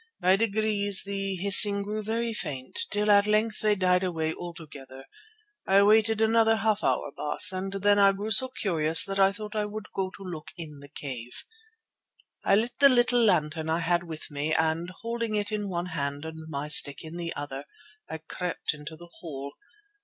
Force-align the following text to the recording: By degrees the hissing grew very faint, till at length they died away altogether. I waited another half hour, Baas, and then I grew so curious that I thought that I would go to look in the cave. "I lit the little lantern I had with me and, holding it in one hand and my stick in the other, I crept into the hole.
By 0.19 0.35
degrees 0.35 1.03
the 1.03 1.35
hissing 1.35 1.83
grew 1.83 2.01
very 2.01 2.33
faint, 2.33 2.87
till 2.89 3.11
at 3.11 3.27
length 3.27 3.59
they 3.59 3.75
died 3.75 4.03
away 4.03 4.33
altogether. 4.33 5.05
I 5.67 5.83
waited 5.83 6.21
another 6.21 6.55
half 6.55 6.83
hour, 6.83 7.11
Baas, 7.15 7.51
and 7.51 7.71
then 7.73 7.99
I 7.99 8.11
grew 8.11 8.31
so 8.31 8.47
curious 8.47 9.05
that 9.05 9.19
I 9.19 9.31
thought 9.31 9.51
that 9.53 9.59
I 9.61 9.65
would 9.65 9.91
go 9.93 10.09
to 10.17 10.23
look 10.23 10.53
in 10.57 10.79
the 10.79 10.89
cave. 10.89 11.45
"I 12.43 12.55
lit 12.55 12.79
the 12.79 12.89
little 12.89 13.21
lantern 13.23 13.69
I 13.69 13.81
had 13.81 14.03
with 14.03 14.31
me 14.31 14.55
and, 14.55 14.89
holding 15.03 15.35
it 15.35 15.51
in 15.51 15.69
one 15.69 15.85
hand 15.93 16.25
and 16.25 16.49
my 16.49 16.67
stick 16.67 17.03
in 17.03 17.15
the 17.15 17.31
other, 17.35 17.65
I 18.09 18.17
crept 18.27 18.73
into 18.73 18.95
the 18.95 19.11
hole. 19.19 19.53